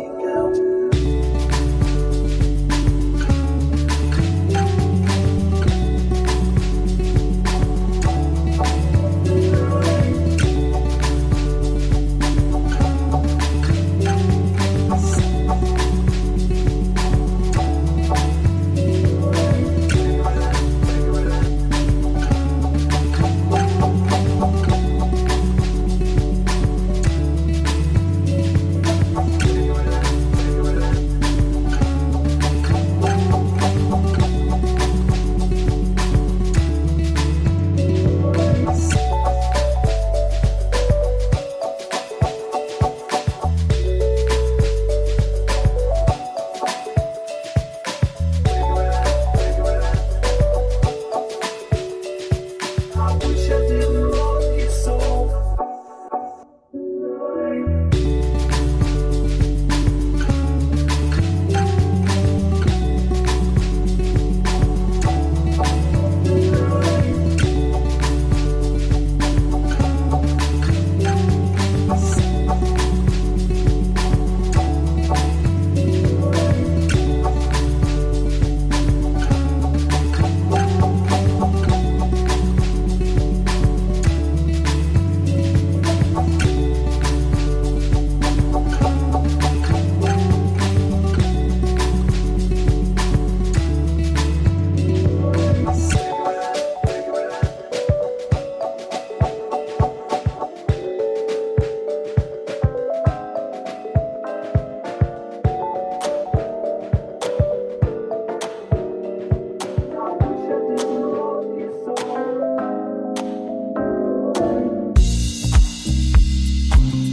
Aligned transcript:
out. 0.00 0.81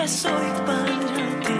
que 0.00 0.08
soy 0.08 0.32
para 0.66 0.98
ti. 1.06 1.52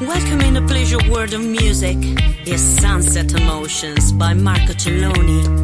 Welcome 0.00 0.40
in 0.42 0.54
the 0.54 0.64
pleasure 0.66 1.10
world 1.10 1.34
of 1.34 1.42
music 1.44 1.98
is 2.46 2.62
Sunset 2.80 3.32
Emotions 3.34 4.12
by 4.12 4.32
Marco 4.32 4.72
Celloni. 4.72 5.63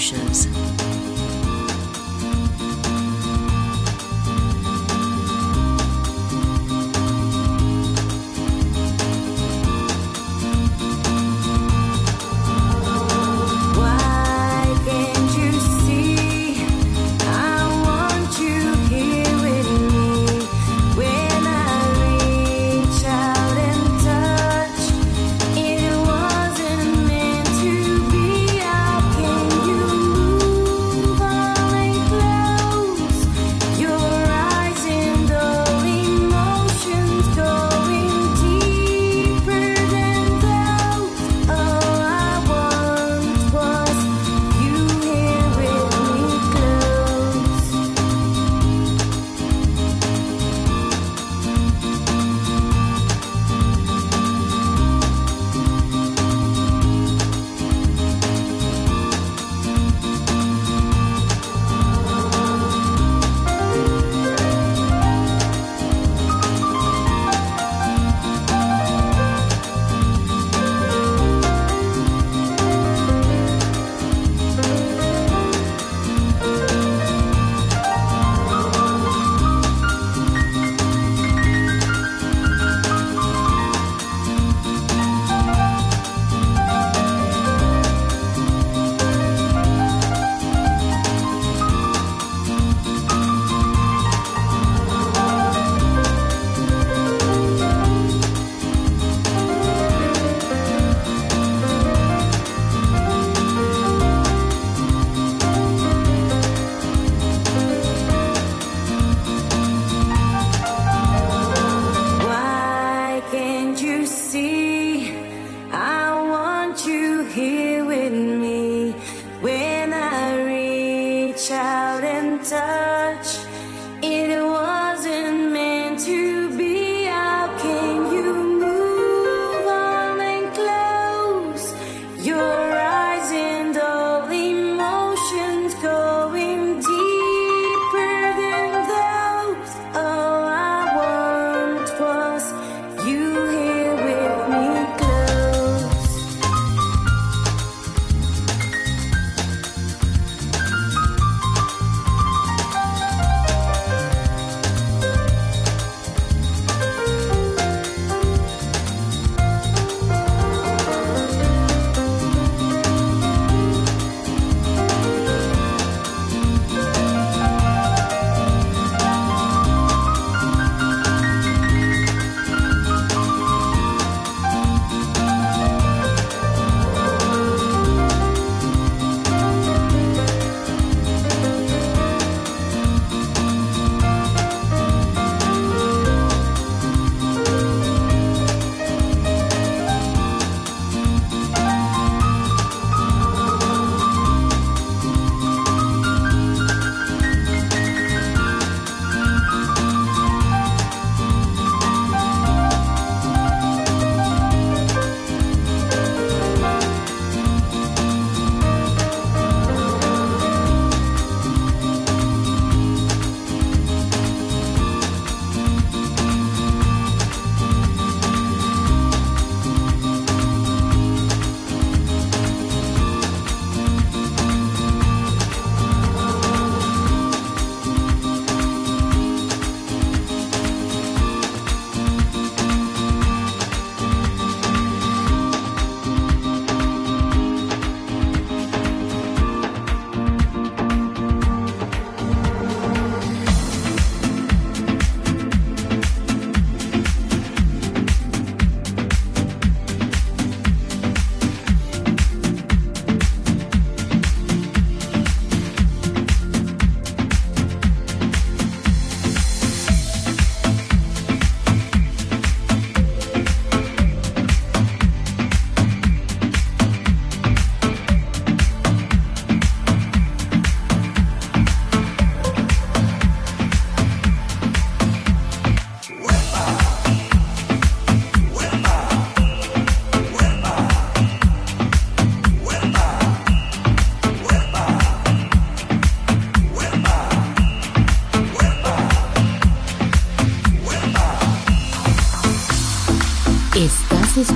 Sunset 0.00 0.49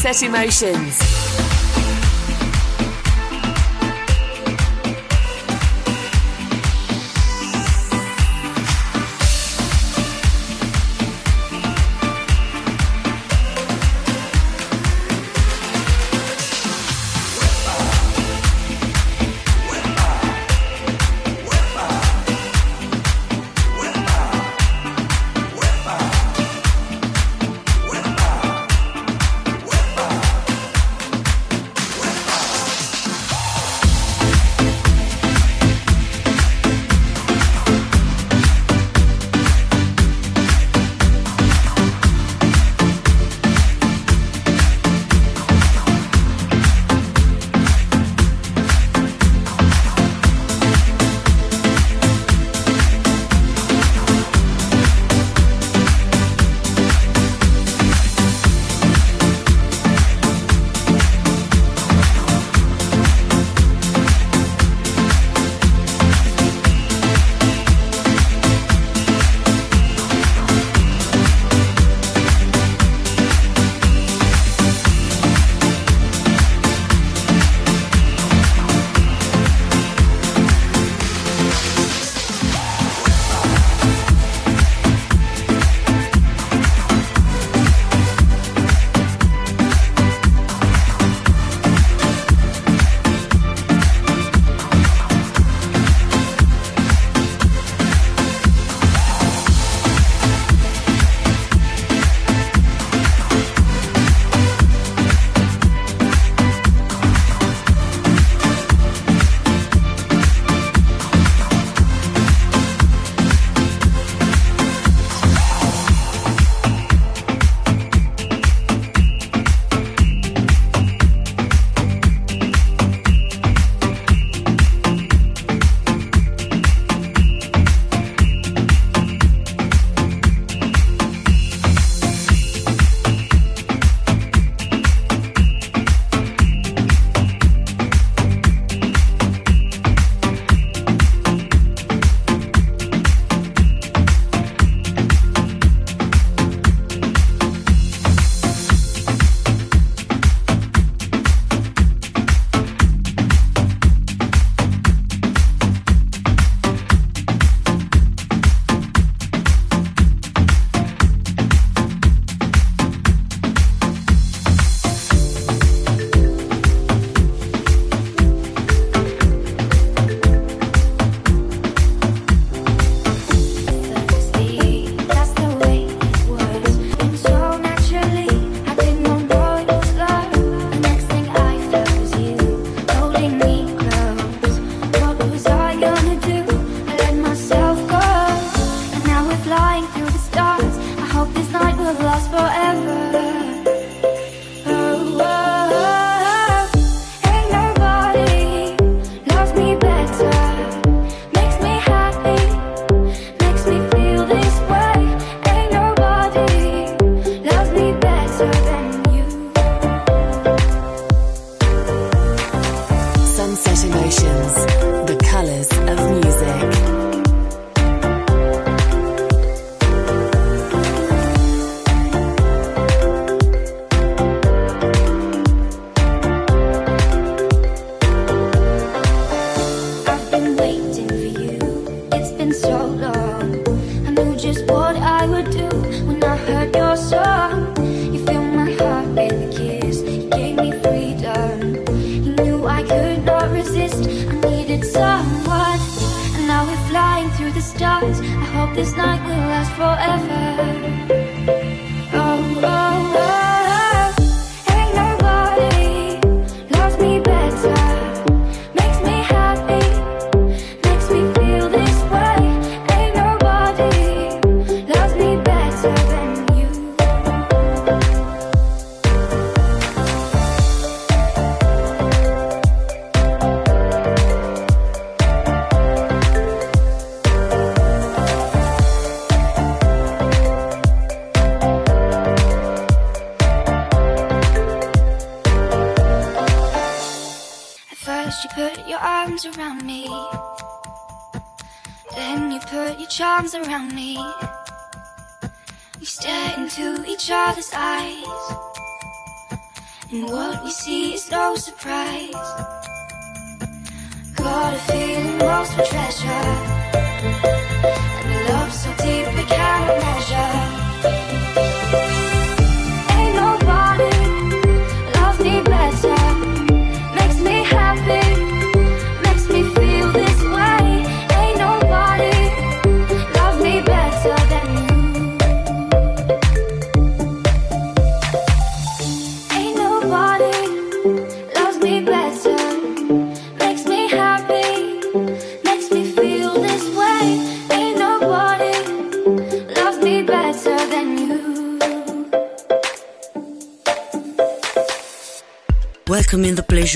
Sunset 0.00 0.22
Emotions. 0.22 1.59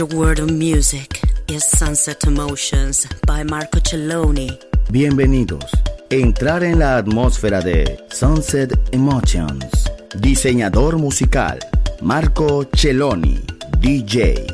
World. 0.03 0.51
Bienvenidos. 4.91 5.65
Entrar 6.11 6.65
en 6.65 6.79
la 6.81 6.97
atmósfera 6.97 7.61
de 7.61 7.99
Sunset 8.11 8.79
Emotions. 8.93 9.91
Diseñador 10.21 10.99
musical 10.99 11.59
Marco 12.01 12.67
Celloni, 12.75 13.41
DJ. 13.81 14.54